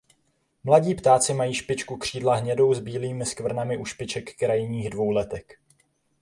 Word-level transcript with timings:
Mladí 0.63 0.95
ptáci 0.95 1.33
mají 1.33 1.53
špičku 1.53 1.97
křídla 1.97 2.35
hnědou 2.35 2.73
s 2.73 2.79
bílými 2.79 3.25
skvrnami 3.25 3.77
u 3.77 3.85
špiček 3.85 4.37
krajních 4.37 4.89
dvou 4.89 5.09
letek. 5.11 5.59